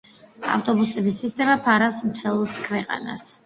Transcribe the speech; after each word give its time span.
ავტობუსების 0.53 1.21
სისტემა 1.25 1.59
ფარავს 1.67 2.03
მთელს 2.11 2.61
ქვეყანას. 2.69 3.33